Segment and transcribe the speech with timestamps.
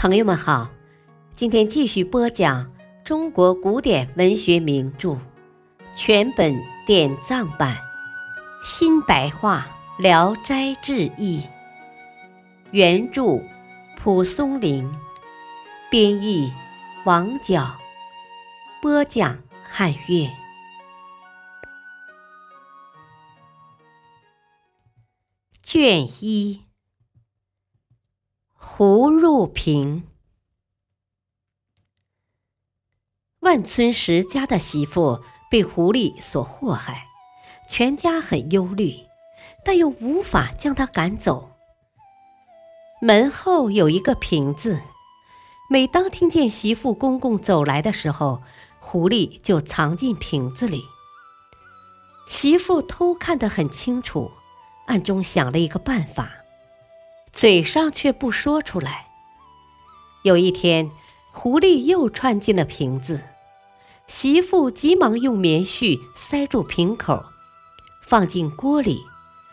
[0.00, 0.66] 朋友们好，
[1.34, 2.72] 今天继续播讲
[3.04, 5.20] 中国古典文学名著
[5.94, 7.76] 全本典藏版
[8.64, 9.66] 新白话
[10.02, 11.42] 《聊斋志异》，
[12.70, 13.42] 原著
[13.98, 14.90] 蒲松龄，
[15.90, 16.50] 编译
[17.04, 17.76] 王角，
[18.80, 19.36] 播讲
[19.68, 20.30] 汉乐。
[25.62, 26.69] 卷一。
[28.82, 30.04] 胡入平，
[33.40, 37.08] 万村石家的媳妇被狐狸所祸害，
[37.68, 38.94] 全家很忧虑，
[39.66, 41.50] 但又无法将她赶走。
[43.02, 44.80] 门后有一个瓶子，
[45.68, 48.42] 每当听见媳妇公公走来的时候，
[48.80, 50.86] 狐狸就藏进瓶子里。
[52.26, 54.30] 媳妇偷看得很清楚，
[54.86, 56.39] 暗中想了一个办法。
[57.32, 59.06] 嘴上却不说出来。
[60.22, 60.90] 有一天，
[61.32, 63.20] 狐狸又窜进了瓶子，
[64.06, 67.24] 媳妇急忙用棉絮塞住瓶口，
[68.02, 69.02] 放进锅里，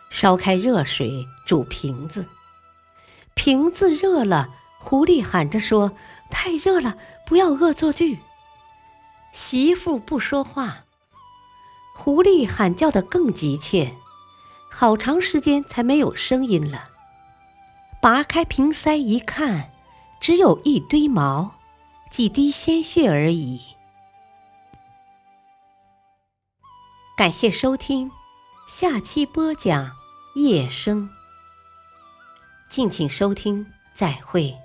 [0.10, 2.26] 烧开热水煮瓶子。
[3.34, 5.92] 瓶子热了，狐狸喊着说
[6.30, 8.20] ：“太热了，不要恶作剧。”
[9.32, 10.86] 媳妇不说话，
[11.96, 13.94] 狐狸喊叫的更急切，
[14.70, 16.90] 好长时间才没有声音了。
[18.00, 19.72] 拔开瓶塞一看，
[20.20, 21.56] 只有一堆毛，
[22.12, 23.60] 几滴鲜血而已。
[27.18, 28.12] 感谢收听，
[28.68, 29.92] 下期播讲
[30.36, 31.10] 夜生。
[32.70, 34.56] 敬请收听，再会。